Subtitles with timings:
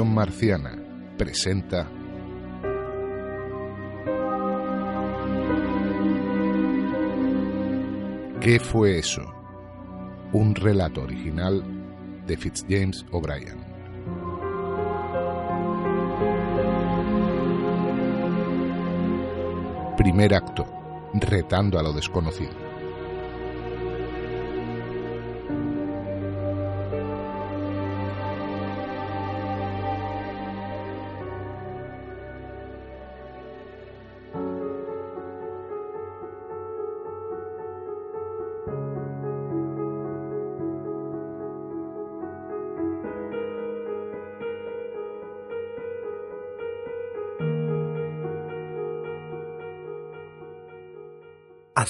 [0.00, 0.74] Marciana
[1.18, 1.86] presenta
[8.40, 9.22] ¿Qué fue eso?
[10.32, 11.62] Un relato original
[12.26, 13.60] de Fitzjames O'Brien.
[19.98, 20.66] Primer acto,
[21.12, 22.61] retando a lo desconocido.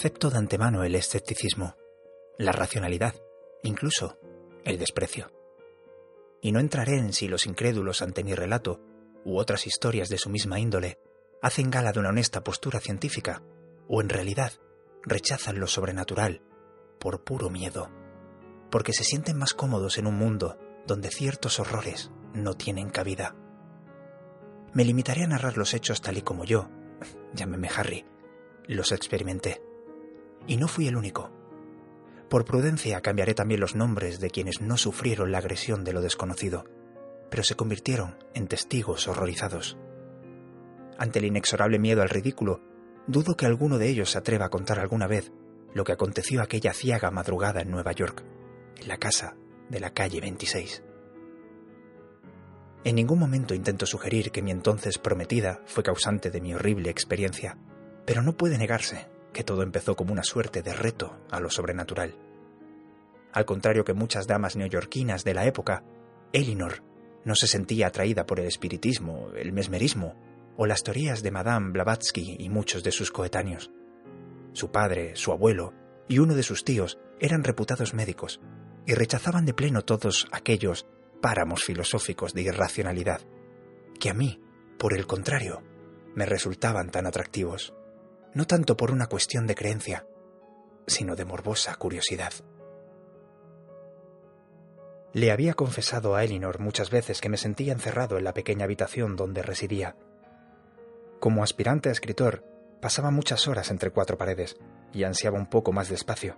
[0.03, 1.77] Acepto de antemano el escepticismo,
[2.37, 3.15] la racionalidad,
[3.63, 4.19] incluso
[4.65, 5.31] el desprecio.
[6.41, 8.81] Y no entraré en si los incrédulos ante mi relato
[9.25, 10.99] u otras historias de su misma índole
[11.41, 13.45] hacen gala de una honesta postura científica
[13.87, 14.55] o en realidad
[15.05, 16.43] rechazan lo sobrenatural
[16.99, 17.89] por puro miedo,
[18.73, 23.37] porque se sienten más cómodos en un mundo donde ciertos horrores no tienen cabida.
[24.75, 26.71] Me limitaré a narrar los hechos tal y como yo,
[27.35, 28.05] llámeme Harry,
[28.67, 29.63] los experimenté.
[30.47, 31.31] Y no fui el único.
[32.29, 36.65] Por prudencia cambiaré también los nombres de quienes no sufrieron la agresión de lo desconocido,
[37.31, 39.77] pero se convirtieron en testigos horrorizados.
[40.99, 42.63] Ante el inexorable miedo al ridículo,
[43.07, 45.31] dudo que alguno de ellos se atreva a contar alguna vez
[45.75, 48.25] lo que aconteció aquella ciaga madrugada en Nueva York,
[48.81, 49.37] en la casa
[49.69, 50.83] de la calle 26.
[52.85, 57.59] En ningún momento intento sugerir que mi entonces prometida fue causante de mi horrible experiencia,
[58.07, 62.17] pero no puede negarse que todo empezó como una suerte de reto a lo sobrenatural.
[63.33, 65.85] Al contrario que muchas damas neoyorquinas de la época,
[66.33, 66.83] Elinor
[67.25, 70.15] no se sentía atraída por el espiritismo, el mesmerismo
[70.57, 73.71] o las teorías de Madame Blavatsky y muchos de sus coetáneos.
[74.53, 75.73] Su padre, su abuelo
[76.09, 78.41] y uno de sus tíos eran reputados médicos
[78.87, 80.87] y rechazaban de pleno todos aquellos
[81.23, 83.23] páramos filosóficos de irracionalidad,
[83.99, 84.41] que a mí,
[84.79, 85.63] por el contrario,
[86.15, 87.73] me resultaban tan atractivos
[88.35, 90.07] no tanto por una cuestión de creencia,
[90.87, 92.33] sino de morbosa curiosidad.
[95.13, 99.15] Le había confesado a Elinor muchas veces que me sentía encerrado en la pequeña habitación
[99.17, 99.97] donde residía.
[101.21, 102.45] Como aspirante a escritor,
[102.81, 104.57] pasaba muchas horas entre cuatro paredes
[104.93, 106.37] y ansiaba un poco más de espacio.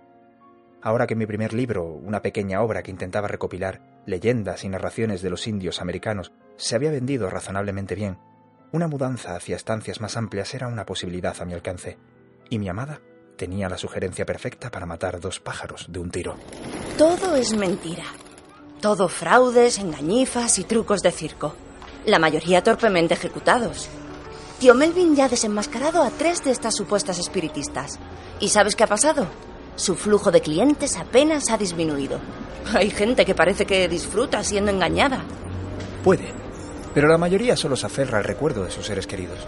[0.81, 5.29] Ahora que mi primer libro, una pequeña obra que intentaba recopilar leyendas y narraciones de
[5.29, 8.19] los indios americanos, se había vendido razonablemente bien,
[8.75, 11.97] una mudanza hacia estancias más amplias era una posibilidad a mi alcance,
[12.49, 12.99] y mi amada
[13.37, 16.35] tenía la sugerencia perfecta para matar dos pájaros de un tiro.
[16.97, 18.03] Todo es mentira.
[18.81, 21.55] Todo fraudes, engañifas y trucos de circo.
[22.05, 23.89] La mayoría torpemente ejecutados.
[24.59, 27.97] Tío Melvin ya ha desenmascarado a tres de estas supuestas espiritistas.
[28.39, 29.27] ¿Y sabes qué ha pasado?
[29.75, 32.19] Su flujo de clientes apenas ha disminuido.
[32.73, 35.23] Hay gente que parece que disfruta siendo engañada.
[36.03, 36.33] Puede,
[36.95, 39.39] pero la mayoría solo se aferra al recuerdo de sus seres queridos.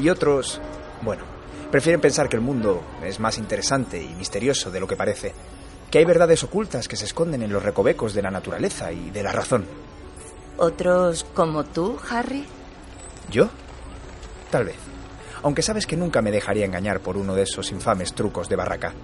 [0.00, 0.58] Y otros,
[1.02, 1.22] bueno,
[1.70, 5.34] prefieren pensar que el mundo es más interesante y misterioso de lo que parece,
[5.90, 9.22] que hay verdades ocultas que se esconden en los recovecos de la naturaleza y de
[9.22, 9.66] la razón.
[10.56, 12.46] ¿Otros como tú, Harry?
[13.30, 13.50] ¿Yo?
[14.50, 14.76] Tal vez.
[15.42, 18.94] Aunque sabes que nunca me dejaría engañar por uno de esos infames trucos de barraca.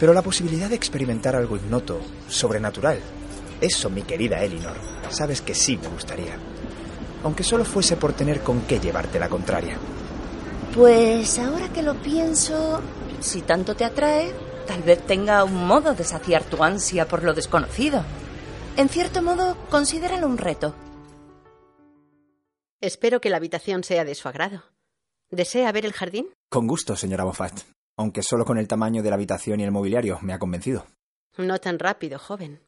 [0.00, 2.98] Pero la posibilidad de experimentar algo ignoto, sobrenatural,
[3.60, 4.76] eso, mi querida Elinor,
[5.10, 6.36] sabes que sí me gustaría
[7.24, 9.76] aunque solo fuese por tener con qué llevarte la contraria.
[10.74, 12.80] Pues ahora que lo pienso,
[13.20, 14.32] si tanto te atrae,
[14.66, 18.04] tal vez tenga un modo de saciar tu ansia por lo desconocido.
[18.76, 20.74] En cierto modo, considéralo un reto.
[22.80, 24.62] Espero que la habitación sea de su agrado.
[25.30, 26.28] ¿Desea ver el jardín?
[26.50, 27.60] Con gusto, señora Moffat.
[27.96, 30.86] Aunque solo con el tamaño de la habitación y el mobiliario me ha convencido.
[31.38, 32.60] No tan rápido, joven.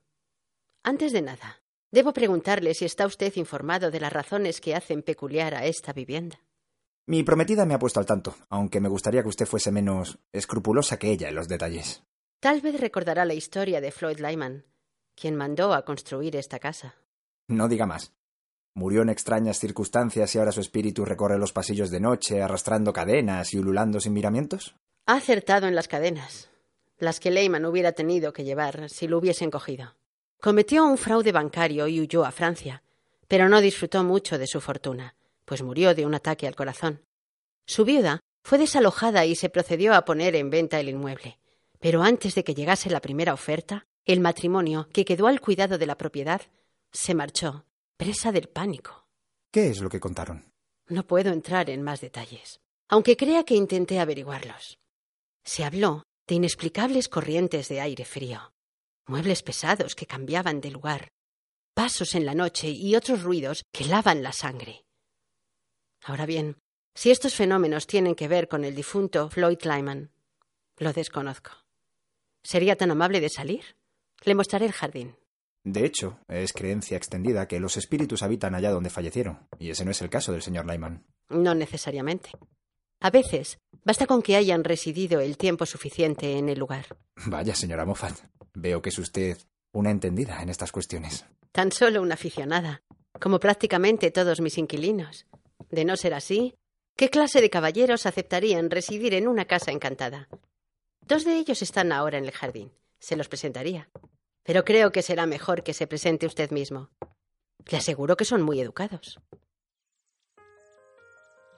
[0.82, 1.60] Antes de nada,
[1.90, 6.40] Debo preguntarle si está usted informado de las razones que hacen peculiar a esta vivienda.
[7.06, 10.98] Mi prometida me ha puesto al tanto, aunque me gustaría que usted fuese menos escrupulosa
[10.98, 12.02] que ella en los detalles.
[12.40, 14.64] Tal vez recordará la historia de Floyd Lyman,
[15.14, 16.96] quien mandó a construir esta casa.
[17.48, 18.12] No diga más.
[18.74, 23.54] Murió en extrañas circunstancias y ahora su espíritu recorre los pasillos de noche, arrastrando cadenas
[23.54, 24.74] y ululando sin miramientos.
[25.06, 26.50] Ha acertado en las cadenas,
[26.98, 29.94] las que Leyman hubiera tenido que llevar si lo hubiesen cogido.
[30.40, 32.82] Cometió un fraude bancario y huyó a Francia,
[33.28, 37.02] pero no disfrutó mucho de su fortuna, pues murió de un ataque al corazón.
[37.66, 41.38] Su viuda fue desalojada y se procedió a poner en venta el inmueble.
[41.80, 45.86] Pero antes de que llegase la primera oferta, el matrimonio, que quedó al cuidado de
[45.86, 46.40] la propiedad,
[46.92, 47.64] se marchó,
[47.96, 49.06] presa del pánico.
[49.50, 50.44] ¿Qué es lo que contaron?
[50.88, 54.78] No puedo entrar en más detalles, aunque crea que intenté averiguarlos.
[55.44, 58.52] Se habló de inexplicables corrientes de aire frío,
[59.06, 61.08] muebles pesados que cambiaban de lugar,
[61.74, 64.84] pasos en la noche y otros ruidos que lavan la sangre.
[66.04, 66.56] Ahora bien,
[66.94, 70.10] si estos fenómenos tienen que ver con el difunto Floyd Lyman,
[70.78, 71.50] lo desconozco.
[72.42, 73.76] ¿Sería tan amable de salir?
[74.24, 75.16] Le mostraré el jardín.
[75.64, 79.90] De hecho, es creencia extendida que los espíritus habitan allá donde fallecieron, y ese no
[79.90, 81.04] es el caso del señor Lyman.
[81.28, 82.30] No necesariamente.
[83.00, 86.96] A veces basta con que hayan residido el tiempo suficiente en el lugar.
[87.26, 88.16] Vaya, señora Moffat.
[88.58, 89.36] Veo que es usted
[89.72, 91.26] una entendida en estas cuestiones.
[91.52, 92.82] Tan solo una aficionada,
[93.20, 95.26] como prácticamente todos mis inquilinos.
[95.70, 96.54] De no ser así,
[96.96, 100.28] ¿qué clase de caballeros aceptarían residir en una casa encantada?
[101.02, 102.72] Dos de ellos están ahora en el jardín.
[102.98, 103.90] Se los presentaría.
[104.42, 106.88] Pero creo que será mejor que se presente usted mismo.
[107.66, 109.20] Le aseguro que son muy educados.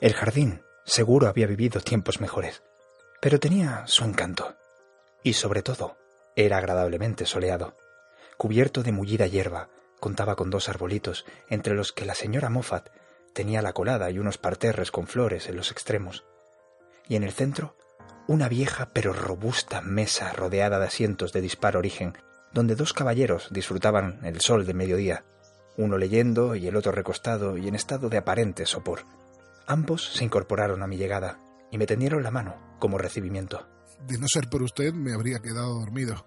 [0.00, 2.62] El jardín Seguro había vivido tiempos mejores,
[3.20, 4.56] pero tenía su encanto.
[5.22, 5.98] Y sobre todo,
[6.38, 7.76] era agradablemente soleado.
[8.36, 12.90] Cubierto de mullida hierba, contaba con dos arbolitos, entre los que la señora Moffat
[13.32, 16.24] tenía la colada y unos parterres con flores en los extremos.
[17.08, 17.76] Y en el centro,
[18.28, 22.16] una vieja pero robusta mesa rodeada de asientos de dispar origen,
[22.52, 25.24] donde dos caballeros disfrutaban el sol de mediodía,
[25.76, 29.00] uno leyendo y el otro recostado y en estado de aparente sopor.
[29.66, 31.40] Ambos se incorporaron a mi llegada
[31.72, 33.66] y me tendieron la mano como recibimiento.
[34.06, 36.26] De no ser por usted, me habría quedado dormido.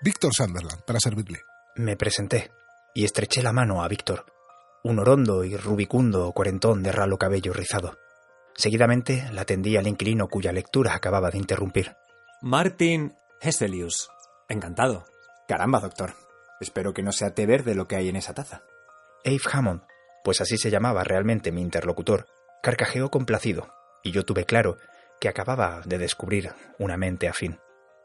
[0.00, 1.40] Víctor Sunderland, para servirle.
[1.76, 2.50] Me presenté
[2.94, 4.26] y estreché la mano a Víctor,
[4.82, 7.98] un orondo y rubicundo cuarentón de ralo cabello rizado.
[8.56, 11.96] Seguidamente la tendí al inquilino cuya lectura acababa de interrumpir.
[12.42, 14.08] Martin Hesselius.
[14.48, 15.04] Encantado.
[15.46, 16.14] Caramba, doctor.
[16.60, 18.62] Espero que no sea té verde lo que hay en esa taza.
[19.24, 19.82] Abe Hammond,
[20.24, 22.26] pues así se llamaba realmente mi interlocutor,
[22.62, 23.68] Carcajeó complacido,
[24.02, 24.78] y yo tuve claro
[25.20, 27.58] que acababa de descubrir una mente afín.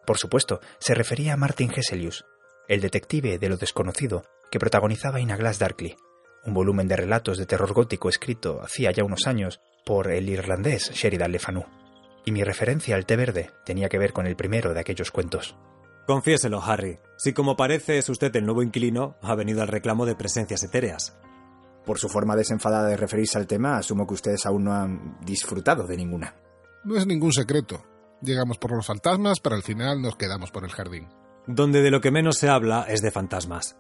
[0.06, 2.26] Por supuesto, se refería a Martin Hesselius,
[2.68, 5.96] el detective de lo desconocido que protagonizaba In a Glass Darkly,
[6.46, 10.92] un volumen de relatos de terror gótico escrito hacía ya unos años por el irlandés
[10.92, 11.64] Sheridan Le Fanu.
[12.26, 15.56] Y mi referencia al té verde tenía que ver con el primero de aquellos cuentos.
[16.06, 17.00] Confiéselo, Harry.
[17.18, 21.18] Si como parece es usted el nuevo inquilino, ha venido al reclamo de presencias etéreas.
[21.86, 25.88] Por su forma desenfadada de referirse al tema, asumo que ustedes aún no han disfrutado
[25.88, 26.36] de ninguna.
[26.84, 27.86] No es ningún secreto.
[28.22, 31.08] Llegamos por los fantasmas, pero al final nos quedamos por el jardín.
[31.48, 33.78] Donde de lo que menos se habla es de fantasmas.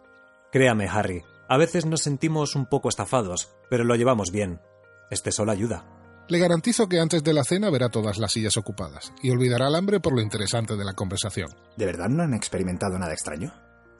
[0.51, 4.61] Créame, Harry, a veces nos sentimos un poco estafados, pero lo llevamos bien.
[5.09, 5.85] Este sol ayuda.
[6.29, 9.75] Le garantizo que antes de la cena verá todas las sillas ocupadas y olvidará el
[9.75, 11.50] hambre por lo interesante de la conversación.
[11.75, 13.53] ¿De verdad no han experimentado nada extraño?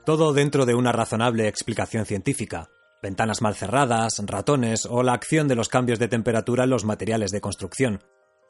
[0.06, 2.70] Todo dentro de una razonable explicación científica,
[3.02, 7.32] ventanas mal cerradas, ratones o la acción de los cambios de temperatura en los materiales
[7.32, 8.02] de construcción.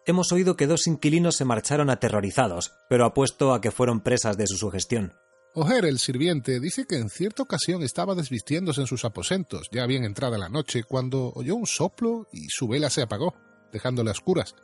[0.05, 4.47] Hemos oído que dos inquilinos se marcharon aterrorizados, pero apuesto a que fueron presas de
[4.47, 5.13] su sugestión.
[5.55, 10.03] Ojer, el sirviente, dice que en cierta ocasión estaba desvistiéndose en sus aposentos, ya bien
[10.03, 13.33] entrada la noche, cuando oyó un soplo y su vela se apagó,
[13.71, 14.55] dejándole a oscuras.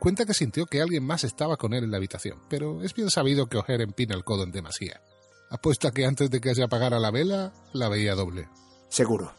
[0.00, 3.10] Cuenta que sintió que alguien más estaba con él en la habitación, pero es bien
[3.10, 5.00] sabido que Ojer empina el codo en demasía.
[5.48, 8.48] Apuesta que antes de que se apagara la vela, la veía doble.
[8.88, 9.32] Seguro.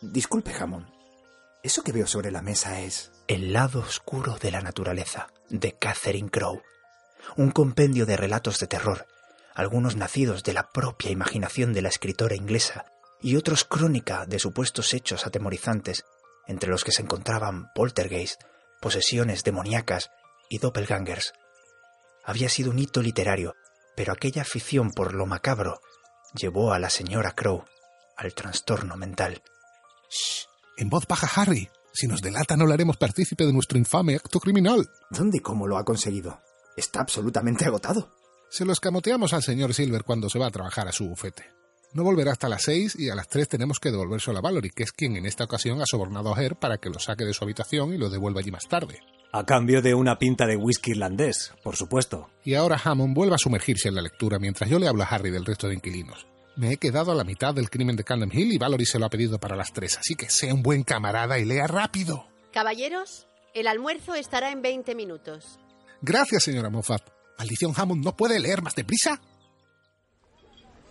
[0.00, 0.93] Disculpe, Jamón.
[1.64, 6.28] Eso que veo sobre la mesa es El lado oscuro de la naturaleza, de Catherine
[6.28, 6.62] Crowe.
[7.38, 9.06] Un compendio de relatos de terror,
[9.54, 12.84] algunos nacidos de la propia imaginación de la escritora inglesa
[13.18, 16.04] y otros crónica de supuestos hechos atemorizantes,
[16.46, 18.42] entre los que se encontraban poltergeist,
[18.82, 20.10] posesiones demoníacas
[20.50, 21.32] y doppelgangers.
[22.26, 23.54] Había sido un hito literario,
[23.96, 25.80] pero aquella afición por lo macabro
[26.34, 27.64] llevó a la señora Crowe
[28.18, 29.42] al trastorno mental.
[30.10, 31.68] Shh, en voz baja, Harry.
[31.92, 34.88] Si nos delata, no le haremos partícipe de nuestro infame acto criminal.
[35.10, 36.40] ¿Dónde y cómo lo ha conseguido?
[36.76, 38.10] Está absolutamente agotado.
[38.50, 41.44] Se lo escamoteamos al señor Silver cuando se va a trabajar a su bufete.
[41.92, 44.82] No volverá hasta las seis y a las tres tenemos que devolvérselo a Valerie, que
[44.82, 47.44] es quien en esta ocasión ha sobornado a Her para que lo saque de su
[47.44, 48.98] habitación y lo devuelva allí más tarde.
[49.32, 52.30] A cambio de una pinta de whisky irlandés, por supuesto.
[52.44, 55.30] Y ahora Hammond vuelve a sumergirse en la lectura mientras yo le hablo a Harry
[55.30, 56.26] del resto de inquilinos.
[56.56, 59.06] Me he quedado a la mitad del crimen de Camden Hill y Valerie se lo
[59.06, 62.26] ha pedido para las tres, así que sea un buen camarada y lea rápido.
[62.52, 65.58] Caballeros, el almuerzo estará en 20 minutos.
[66.00, 67.02] Gracias, señora Moffat.
[67.38, 69.20] Maldición Hammond, ¿no puede leer más deprisa?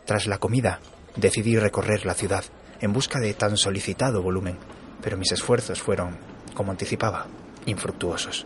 [0.05, 0.81] Tras la comida,
[1.15, 2.43] decidí recorrer la ciudad
[2.81, 4.57] en busca de tan solicitado volumen,
[5.01, 6.17] pero mis esfuerzos fueron,
[6.53, 7.27] como anticipaba,
[7.65, 8.45] infructuosos.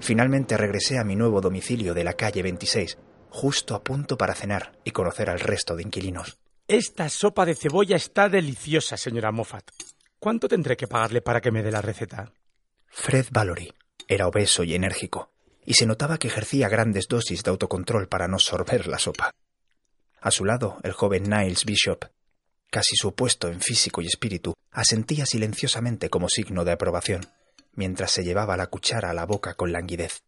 [0.00, 2.98] Finalmente regresé a mi nuevo domicilio de la calle 26,
[3.30, 6.38] justo a punto para cenar y conocer al resto de inquilinos.
[6.68, 9.70] Esta sopa de cebolla está deliciosa, señora Moffat.
[10.18, 12.32] ¿Cuánto tendré que pagarle para que me dé la receta?
[12.86, 13.72] Fred Valory
[14.06, 15.32] era obeso y enérgico,
[15.64, 19.32] y se notaba que ejercía grandes dosis de autocontrol para no sorber la sopa.
[20.20, 22.04] A su lado, el joven Niles Bishop,
[22.70, 27.26] casi su opuesto en físico y espíritu, asentía silenciosamente como signo de aprobación,
[27.72, 30.22] mientras se llevaba la cuchara a la boca con languidez.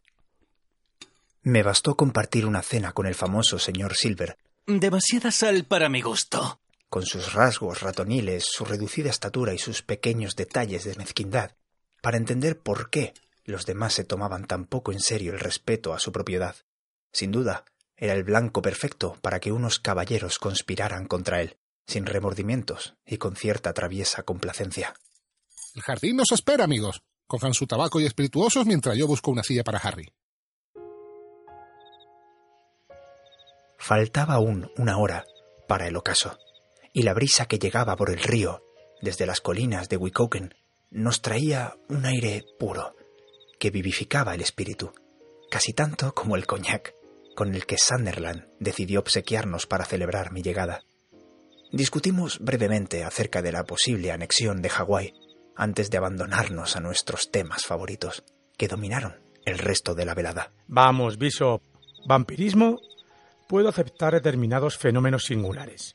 [1.45, 4.37] Me bastó compartir una cena con el famoso señor Silver.
[4.65, 6.61] Demasiada sal para mi gusto.
[6.89, 11.51] Con sus rasgos ratoniles, su reducida estatura y sus pequeños detalles de mezquindad,
[12.01, 15.99] para entender por qué los demás se tomaban tan poco en serio el respeto a
[15.99, 16.55] su propiedad.
[17.11, 17.65] Sin duda,
[17.97, 23.35] era el blanco perfecto para que unos caballeros conspiraran contra él, sin remordimientos y con
[23.35, 24.93] cierta traviesa complacencia.
[25.75, 27.03] El jardín nos espera, amigos.
[27.27, 30.09] Cojan su tabaco y espirituosos mientras yo busco una silla para Harry.
[33.83, 35.25] Faltaba aún una hora
[35.67, 36.37] para el ocaso,
[36.93, 38.63] y la brisa que llegaba por el río,
[39.01, 40.53] desde las colinas de Wicoken,
[40.89, 42.95] nos traía un aire puro,
[43.59, 44.93] que vivificaba el espíritu,
[45.51, 46.95] casi tanto como el coñac
[47.35, 50.85] con el que Sunderland decidió obsequiarnos para celebrar mi llegada.
[51.73, 55.13] Discutimos brevemente acerca de la posible anexión de Hawái
[55.57, 58.23] antes de abandonarnos a nuestros temas favoritos,
[58.57, 60.53] que dominaron el resto de la velada.
[60.67, 61.61] Vamos, Bishop.
[62.07, 62.79] Vampirismo.
[63.53, 65.93] Puedo aceptar determinados fenómenos singulares,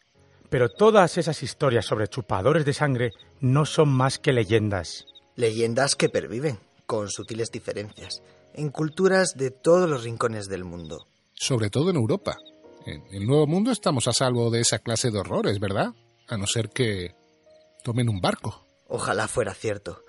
[0.48, 3.10] pero todas esas historias sobre chupadores de sangre
[3.40, 5.06] no son más que leyendas.
[5.34, 8.22] Leyendas que perviven, con sutiles diferencias,
[8.54, 11.08] en culturas de todos los rincones del mundo.
[11.34, 12.36] Sobre todo en Europa.
[12.86, 15.94] En el Nuevo Mundo estamos a salvo de esa clase de horrores, ¿verdad?
[16.28, 17.16] A no ser que
[17.82, 18.64] tomen un barco.
[18.86, 20.04] Ojalá fuera cierto.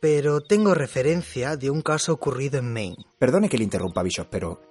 [0.00, 2.96] Pero tengo referencia de un caso ocurrido en Maine.
[3.18, 4.62] Perdone que le interrumpa, Bishop, pero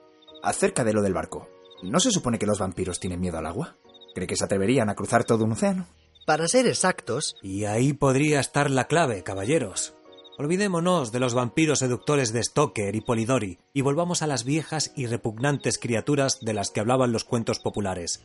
[0.42, 1.48] acerca de lo del barco,
[1.84, 3.76] ¿no se supone que los vampiros tienen miedo al agua?
[4.14, 5.88] ¿Cree que se atreverían a cruzar todo un océano?
[6.26, 7.36] Para ser exactos...
[7.42, 9.94] Y ahí podría estar la clave, caballeros.
[10.40, 15.08] Olvidémonos de los vampiros seductores de Stoker y Polidori y volvamos a las viejas y
[15.08, 18.22] repugnantes criaturas de las que hablaban los cuentos populares.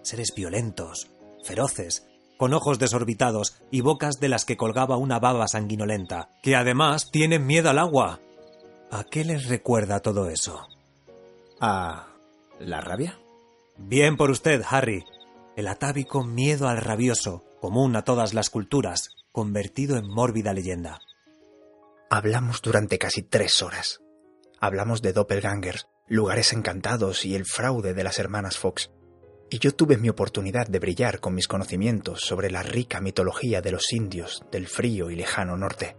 [0.00, 1.08] Seres violentos,
[1.44, 2.06] feroces,
[2.38, 7.46] con ojos desorbitados y bocas de las que colgaba una baba sanguinolenta, que además tienen
[7.46, 8.20] miedo al agua.
[8.90, 10.66] ¿A qué les recuerda todo eso?
[11.60, 12.09] ¿A
[12.60, 13.18] la rabia?
[13.76, 15.04] Bien por usted, Harry.
[15.56, 21.00] El atávico miedo al rabioso, común a todas las culturas, convertido en mórbida leyenda.
[22.08, 24.00] Hablamos durante casi tres horas.
[24.60, 28.90] Hablamos de doppelgangers, lugares encantados y el fraude de las hermanas Fox.
[29.48, 33.72] Y yo tuve mi oportunidad de brillar con mis conocimientos sobre la rica mitología de
[33.72, 35.96] los indios del frío y lejano norte.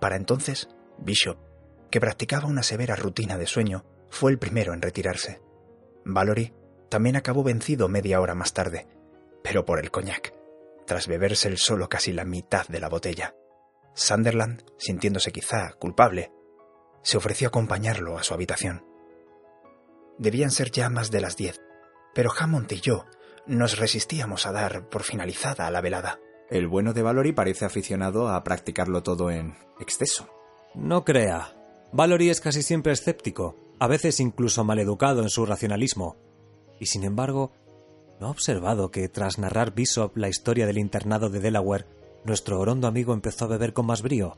[0.00, 0.68] Para entonces,
[0.98, 1.38] Bishop,
[1.90, 5.40] que practicaba una severa rutina de sueño, fue el primero en retirarse.
[6.04, 6.52] Valory
[6.88, 8.86] también acabó vencido media hora más tarde,
[9.42, 10.34] pero por el coñac,
[10.86, 13.34] tras beberse el solo casi la mitad de la botella.
[13.94, 16.32] Sunderland, sintiéndose quizá culpable,
[17.02, 18.84] se ofreció a acompañarlo a su habitación.
[20.18, 21.60] Debían ser ya más de las diez,
[22.14, 23.06] pero Hammond y yo
[23.46, 26.20] nos resistíamos a dar por finalizada la velada.
[26.48, 30.28] El bueno de Valory parece aficionado a practicarlo todo en exceso.
[30.74, 31.54] No crea.
[31.92, 36.14] Valory es casi siempre escéptico, a veces incluso maleducado en su racionalismo.
[36.78, 37.50] Y sin embargo,
[38.20, 41.88] ¿no ha observado que tras narrar Bishop la historia del internado de Delaware,
[42.24, 44.36] nuestro orondo amigo empezó a beber con más brío.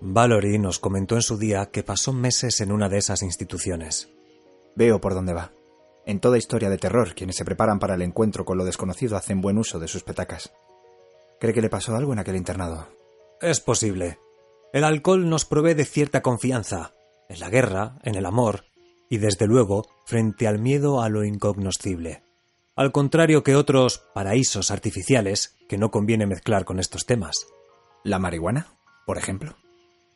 [0.00, 4.10] Valory nos comentó en su día que pasó meses en una de esas instituciones.
[4.76, 5.50] Veo por dónde va.
[6.06, 9.40] En toda historia de terror, quienes se preparan para el encuentro con lo desconocido hacen
[9.40, 10.52] buen uso de sus petacas.
[11.40, 12.86] ¿Cree que le pasó algo en aquel internado?
[13.40, 14.20] Es posible.
[14.72, 16.94] El alcohol nos provee de cierta confianza,
[17.28, 18.66] en la guerra, en el amor,
[19.08, 22.22] y desde luego frente al miedo a lo incognoscible.
[22.76, 27.34] Al contrario que otros paraísos artificiales que no conviene mezclar con estos temas.
[28.02, 28.66] ¿La marihuana,
[29.06, 29.56] por ejemplo?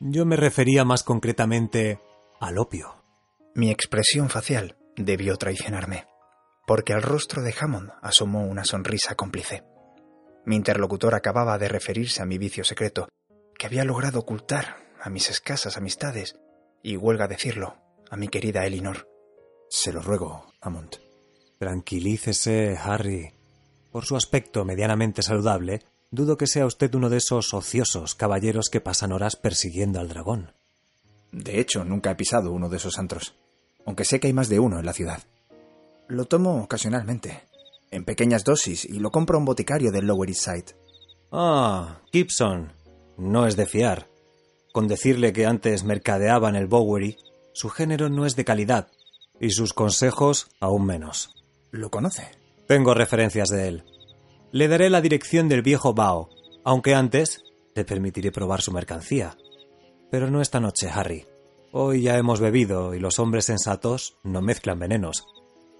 [0.00, 2.00] Yo me refería más concretamente
[2.40, 2.95] al opio.
[3.54, 6.07] Mi expresión facial debió traicionarme.
[6.68, 9.64] porque al rostro de Hammond asomó una sonrisa cómplice.
[10.45, 13.09] Mi interlocutor acababa de referirse a mi vicio secreto,
[13.57, 16.38] que había logrado ocultar a mis escasas amistades,
[16.83, 17.76] y huelga decirlo,
[18.10, 19.08] a mi querida Elinor.
[19.68, 20.96] Se lo ruego, Hammond.
[21.58, 23.32] Tranquilícese, Harry.
[23.90, 28.80] Por su aspecto medianamente saludable, dudo que sea usted uno de esos ociosos caballeros que
[28.80, 30.52] pasan horas persiguiendo al dragón.
[31.32, 33.34] De hecho, nunca he pisado uno de esos antros,
[33.84, 35.22] aunque sé que hay más de uno en la ciudad.
[36.08, 37.42] Lo tomo ocasionalmente,
[37.90, 40.76] en pequeñas dosis, y lo compro a un boticario del Lower East Side.
[41.30, 42.72] Ah, Gibson.
[43.18, 44.08] No es de fiar.
[44.72, 47.18] Con decirle que antes mercadeaba en el Bowery,
[47.58, 48.86] su género no es de calidad,
[49.40, 51.34] y sus consejos aún menos.
[51.72, 52.30] ¿Lo conoce?
[52.68, 53.84] Tengo referencias de él.
[54.52, 56.28] Le daré la dirección del viejo Bao,
[56.64, 57.42] aunque antes
[57.74, 59.36] te permitiré probar su mercancía.
[60.08, 61.26] Pero no esta noche, Harry.
[61.72, 65.26] Hoy ya hemos bebido y los hombres sensatos no mezclan venenos.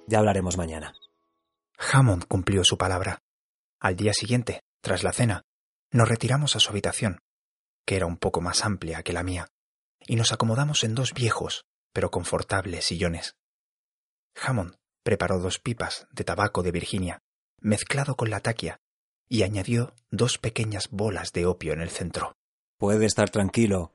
[0.09, 0.95] Ya hablaremos mañana.
[1.93, 3.21] Hammond cumplió su palabra.
[3.79, 5.45] Al día siguiente, tras la cena,
[5.93, 7.21] nos retiramos a su habitación,
[7.87, 9.47] que era un poco más amplia que la mía,
[10.09, 13.37] y nos acomodamos en dos viejos, pero confortables sillones.
[14.35, 14.75] Hammond
[15.05, 17.21] preparó dos pipas de tabaco de Virginia,
[17.61, 18.81] mezclado con la taquia,
[19.29, 22.33] y añadió dos pequeñas bolas de opio en el centro.
[22.79, 23.93] Puede estar tranquilo.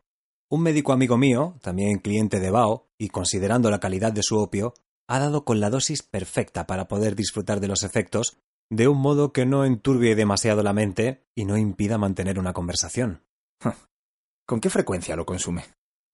[0.49, 4.75] Un médico amigo mío, también cliente de Bao, y considerando la calidad de su opio,
[5.07, 8.37] ha dado con la dosis perfecta para poder disfrutar de los efectos
[8.69, 13.23] de un modo que no enturbie demasiado la mente y no impida mantener una conversación.
[14.45, 15.63] ¿Con qué frecuencia lo consume?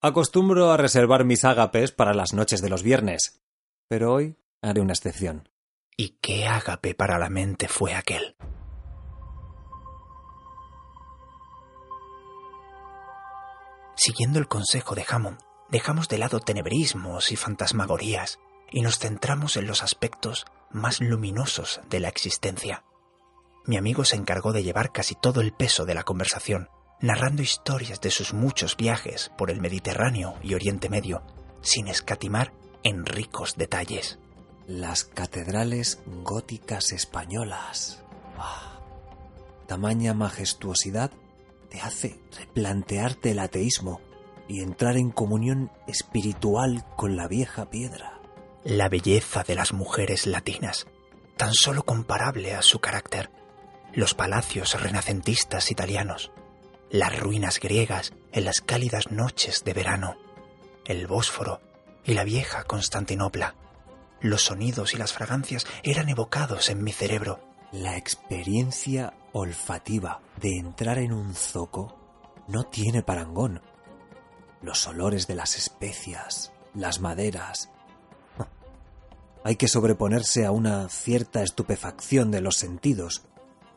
[0.02, 3.42] Acostumbro a reservar mis ágapes para las noches de los viernes,
[3.86, 5.50] pero hoy haré una excepción.
[5.94, 8.34] ¿Y qué ágape para la mente fue aquel?
[13.94, 15.38] Siguiendo el consejo de Hammond,
[15.68, 18.38] dejamos de lado tenebrismos y fantasmagorías
[18.70, 22.84] y nos centramos en los aspectos más luminosos de la existencia.
[23.66, 28.00] Mi amigo se encargó de llevar casi todo el peso de la conversación, narrando historias
[28.00, 31.22] de sus muchos viajes por el Mediterráneo y Oriente Medio,
[31.62, 32.52] sin escatimar
[32.82, 34.18] en ricos detalles.
[34.66, 38.02] Las catedrales góticas españolas.
[39.66, 41.10] Tamaña majestuosidad
[41.68, 44.00] te hace replantearte el ateísmo
[44.48, 48.20] y entrar en comunión espiritual con la vieja piedra
[48.64, 50.86] la belleza de las mujeres latinas,
[51.36, 53.30] tan solo comparable a su carácter,
[53.94, 56.30] los palacios renacentistas italianos,
[56.90, 60.16] las ruinas griegas en las cálidas noches de verano,
[60.84, 61.60] el Bósforo
[62.04, 63.54] y la vieja Constantinopla.
[64.20, 67.40] Los sonidos y las fragancias eran evocados en mi cerebro.
[67.72, 71.96] La experiencia olfativa de entrar en un zoco
[72.48, 73.62] no tiene parangón.
[74.60, 77.70] Los olores de las especias, las maderas,
[79.44, 83.22] hay que sobreponerse a una cierta estupefacción de los sentidos,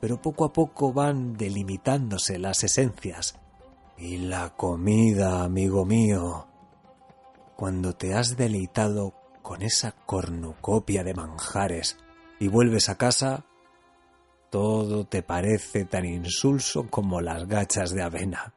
[0.03, 3.39] pero poco a poco van delimitándose las esencias.
[3.97, 6.45] Y la comida, amigo mío.
[7.55, 11.97] Cuando te has deleitado con esa cornucopia de manjares
[12.37, 13.45] y vuelves a casa,
[14.49, 18.53] todo te parece tan insulso como las gachas de avena.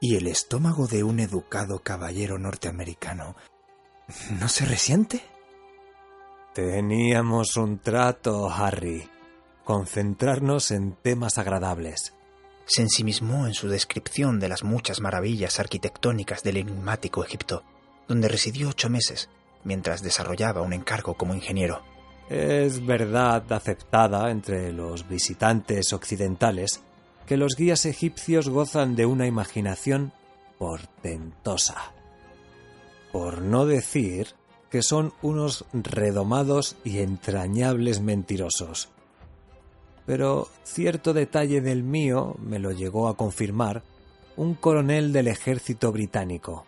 [0.00, 3.36] ¿Y el estómago de un educado caballero norteamericano
[4.40, 5.22] no se resiente?
[6.54, 9.08] Teníamos un trato, Harry.
[9.66, 12.14] Concentrarnos en temas agradables.
[12.66, 17.64] Se ensimismó en su descripción de las muchas maravillas arquitectónicas del enigmático Egipto,
[18.06, 19.28] donde residió ocho meses,
[19.64, 21.82] mientras desarrollaba un encargo como ingeniero.
[22.30, 26.80] Es verdad aceptada entre los visitantes occidentales
[27.26, 30.12] que los guías egipcios gozan de una imaginación
[30.60, 31.92] portentosa.
[33.10, 34.28] Por no decir
[34.70, 38.90] que son unos redomados y entrañables mentirosos.
[40.06, 43.82] Pero cierto detalle del mío me lo llegó a confirmar
[44.36, 46.64] un coronel del ejército británico.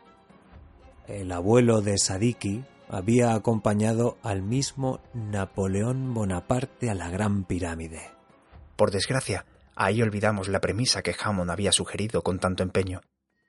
[1.07, 8.11] El abuelo de Sadiki había acompañado al mismo Napoleón Bonaparte a la Gran Pirámide.
[8.77, 9.47] Por desgracia,
[9.77, 13.01] ahí olvidamos la premisa que Hammond había sugerido con tanto empeño,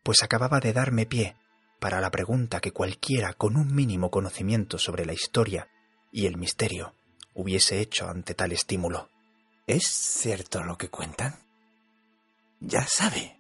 [0.04, 1.36] pues acababa de darme pie
[1.80, 5.70] para la pregunta que cualquiera con un mínimo conocimiento sobre la historia
[6.12, 6.94] y el misterio
[7.34, 9.10] hubiese hecho ante tal estímulo.
[9.70, 11.36] ¿Es cierto lo que cuentan?
[12.60, 13.38] Ya sabe.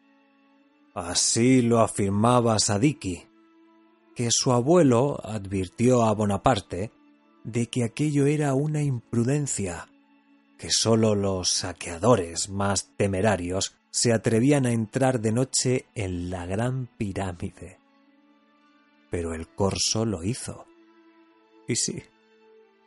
[0.93, 3.27] Así lo afirmaba Sadiki,
[4.15, 6.91] que su abuelo advirtió a Bonaparte
[7.43, 9.89] de que aquello era una imprudencia,
[10.57, 16.87] que sólo los saqueadores más temerarios se atrevían a entrar de noche en la gran
[16.97, 17.79] pirámide
[19.09, 20.65] pero el corso lo hizo.
[21.67, 22.03] Y sí,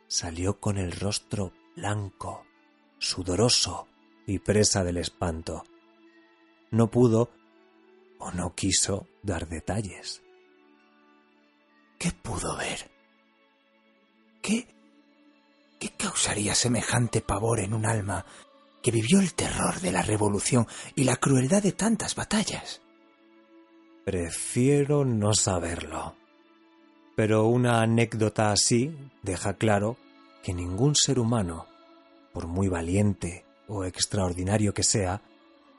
[0.07, 2.45] salió con el rostro blanco,
[3.03, 3.87] sudoroso
[4.25, 5.65] y presa del espanto.
[6.71, 7.29] No pudo
[8.17, 10.23] o no quiso dar detalles.
[11.99, 12.89] ¿Qué pudo ver?
[14.41, 14.67] ¿Qué,
[15.79, 18.25] qué causaría semejante pavor en un alma
[18.81, 22.81] que vivió el terror de la revolución y la crueldad de tantas batallas?
[24.05, 26.15] Prefiero no saberlo.
[27.15, 29.97] Pero una anécdota así deja claro
[30.41, 31.67] que ningún ser humano,
[32.33, 35.21] por muy valiente o extraordinario que sea,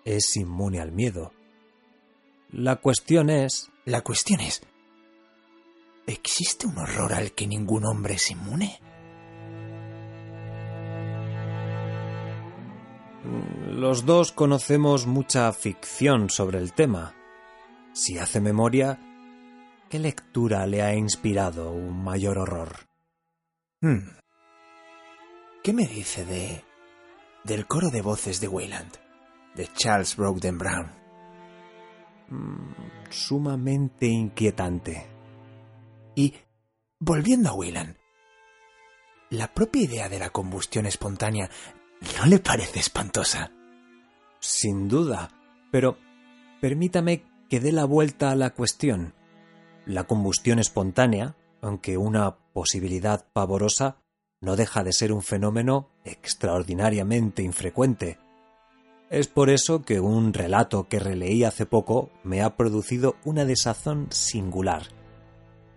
[0.05, 1.33] es inmune al miedo.
[2.51, 3.71] La cuestión es...
[3.85, 4.63] La cuestión es...
[6.07, 8.79] ¿Existe un horror al que ningún hombre es inmune?
[13.71, 17.15] Los dos conocemos mucha ficción sobre el tema.
[17.93, 18.99] Si hace memoria,
[19.89, 22.87] ¿qué lectura le ha inspirado un mayor horror?
[23.81, 24.24] Hmm.
[25.65, 26.63] ¿Qué me dice de...
[27.43, 28.93] del coro de voces de Wayland,
[29.55, 30.93] de Charles Broden Brown?
[32.29, 35.07] Mm, sumamente inquietante.
[36.15, 36.35] Y,
[36.99, 37.97] volviendo a Wayland,
[39.31, 41.49] la propia idea de la combustión espontánea
[42.19, 43.51] ¿no le parece espantosa?
[44.41, 45.31] Sin duda,
[45.73, 45.97] pero
[46.61, 49.15] permítame que dé la vuelta a la cuestión.
[49.87, 54.04] La combustión espontánea, aunque una posibilidad pavorosa,
[54.45, 58.19] no deja de ser un fenómeno extraordinariamente infrecuente.
[59.11, 64.09] Es por eso que un relato que releí hace poco me ha producido una desazón
[64.11, 64.83] singular.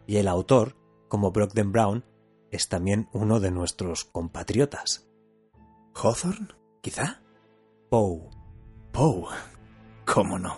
[0.06, 0.76] Y el autor,
[1.08, 2.06] como Brockden Brown,
[2.52, 5.08] es también uno de nuestros compatriotas.
[5.94, 6.48] ¿Hawthorne,
[6.82, 7.22] quizá?
[7.90, 8.30] Poe.
[8.92, 9.26] Poe.
[10.06, 10.58] ¿Cómo no?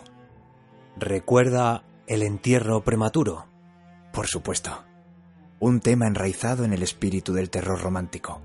[0.97, 3.45] ¿Recuerda el entierro prematuro?
[4.13, 4.88] Por supuesto.
[5.59, 8.41] Un tema enraizado en el espíritu del terror romántico,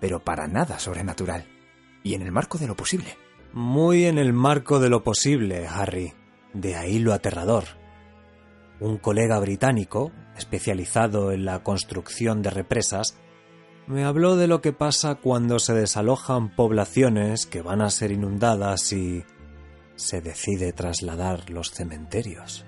[0.00, 1.46] pero para nada sobrenatural.
[2.02, 3.16] Y en el marco de lo posible.
[3.52, 6.12] Muy en el marco de lo posible, Harry.
[6.52, 7.64] De ahí lo aterrador.
[8.80, 13.16] Un colega británico, especializado en la construcción de represas,
[13.86, 18.92] me habló de lo que pasa cuando se desalojan poblaciones que van a ser inundadas
[18.92, 19.24] y
[19.96, 22.66] se decide trasladar los cementerios.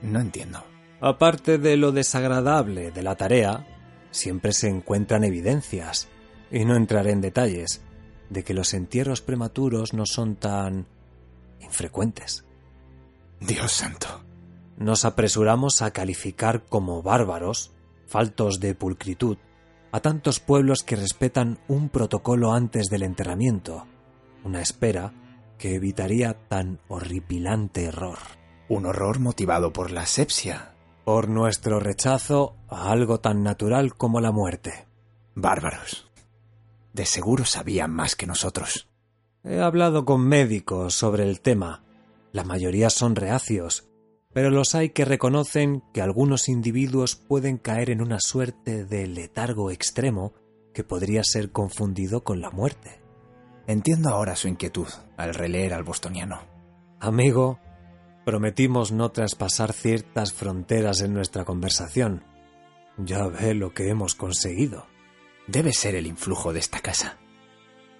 [0.00, 0.64] No entiendo.
[1.08, 3.64] Aparte de lo desagradable de la tarea,
[4.10, 6.08] siempre se encuentran evidencias,
[6.50, 7.80] y no entraré en detalles,
[8.28, 10.88] de que los entierros prematuros no son tan
[11.60, 12.44] infrecuentes.
[13.38, 14.24] Dios santo.
[14.78, 17.70] Nos apresuramos a calificar como bárbaros,
[18.08, 19.38] faltos de pulcritud,
[19.92, 23.86] a tantos pueblos que respetan un protocolo antes del enterramiento,
[24.42, 25.12] una espera
[25.56, 28.18] que evitaría tan horripilante error.
[28.68, 30.72] Un horror motivado por la asepsia.
[31.06, 34.88] Por nuestro rechazo a algo tan natural como la muerte.
[35.36, 36.10] Bárbaros.
[36.92, 38.88] De seguro sabían más que nosotros.
[39.44, 41.84] He hablado con médicos sobre el tema.
[42.32, 43.88] La mayoría son reacios,
[44.32, 49.70] pero los hay que reconocen que algunos individuos pueden caer en una suerte de letargo
[49.70, 50.32] extremo
[50.74, 53.00] que podría ser confundido con la muerte.
[53.68, 56.40] Entiendo ahora su inquietud al releer al bostoniano.
[56.98, 57.60] Amigo,
[58.26, 62.24] prometimos no traspasar ciertas fronteras en nuestra conversación.
[62.98, 64.88] Ya ve lo que hemos conseguido.
[65.46, 67.18] Debe ser el influjo de esta casa.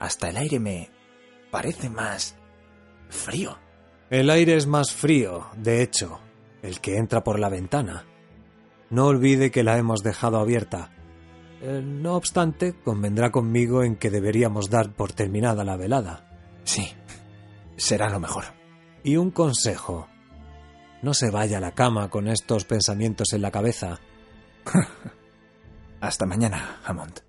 [0.01, 0.91] Hasta el aire me
[1.53, 2.35] parece más
[3.09, 3.57] frío.
[4.11, 6.19] El aire es más frío, de hecho,
[6.61, 8.05] el que entra por la ventana.
[8.91, 10.91] No olvide que la hemos dejado abierta.
[11.63, 16.29] Eh, no obstante, convendrá conmigo en que deberíamos dar por terminada la velada.
[16.65, 16.89] Sí,
[17.77, 18.47] será lo mejor.
[19.05, 20.09] Y un consejo.
[21.07, 24.01] No se vaya a la cama con estos pensamientos en la cabeza.
[26.01, 27.21] Hasta mañana, Hammond.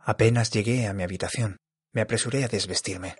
[0.00, 1.58] Apenas llegué a mi habitación,
[1.92, 3.16] me apresuré a desvestirme.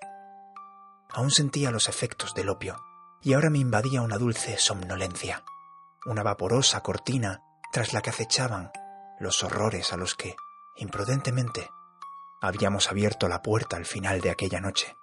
[1.10, 2.78] Aún sentía los efectos del opio,
[3.20, 5.44] y ahora me invadía una dulce somnolencia,
[6.06, 8.70] una vaporosa cortina tras la que acechaban
[9.20, 10.36] los horrores a los que,
[10.76, 11.70] imprudentemente,
[12.40, 14.96] habíamos abierto la puerta al final de aquella noche.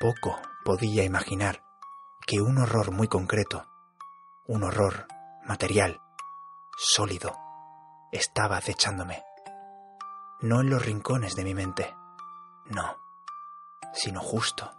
[0.00, 1.64] Poco podía imaginar
[2.26, 3.66] que un horror muy concreto,
[4.46, 5.06] un horror
[5.44, 6.00] material,
[6.76, 7.36] sólido,
[8.12, 9.22] estaba acechándome
[10.42, 11.94] no en los rincones de mi mente,
[12.66, 12.98] no,
[13.92, 14.72] sino justo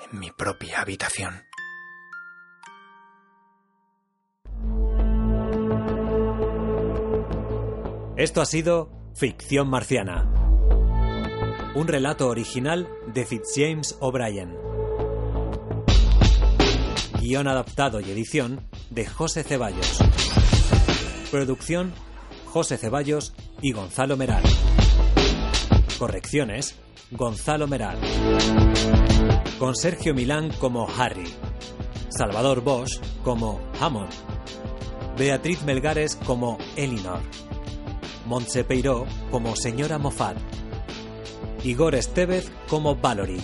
[0.00, 1.47] en mi propia habitación.
[8.18, 10.28] Esto ha sido Ficción Marciana,
[11.76, 14.56] un relato original de Fitzjames O'Brien.
[17.20, 19.98] guion adaptado y edición de José Ceballos.
[21.30, 21.92] Producción
[22.46, 24.42] José Ceballos y Gonzalo Meral.
[25.96, 26.74] Correcciones
[27.12, 28.00] Gonzalo Meral.
[29.60, 31.32] Con Sergio Milán como Harry.
[32.08, 34.10] Salvador Bosch como Hammond.
[35.16, 37.20] Beatriz Melgares como Elinor.
[38.28, 40.36] Montse Peiró como señora Moffat.
[41.64, 43.40] Igor Estevez como Valory.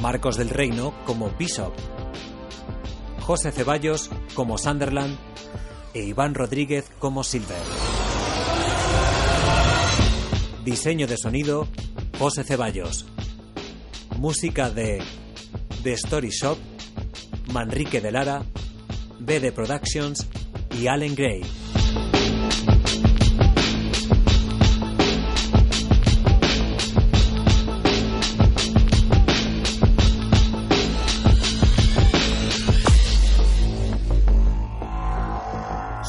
[0.00, 1.72] Marcos del Reino como Bishop.
[3.22, 5.18] José Ceballos como Sunderland
[5.94, 7.58] e Iván Rodríguez como Silver.
[10.64, 11.66] Diseño de sonido
[12.20, 13.04] José Ceballos.
[14.16, 15.02] Música de
[15.82, 16.56] The Story Shop,
[17.52, 18.44] Manrique de Lara,
[19.18, 20.28] BD Productions
[20.80, 21.61] y Allen Gray.